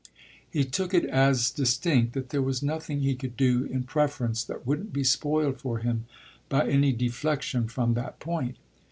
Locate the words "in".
3.65-3.83